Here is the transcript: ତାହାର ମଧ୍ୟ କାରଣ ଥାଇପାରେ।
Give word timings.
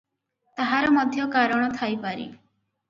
ତାହାର 0.61 0.89
ମଧ୍ୟ 0.97 1.29
କାରଣ 1.37 1.71
ଥାଇପାରେ। 1.79 2.29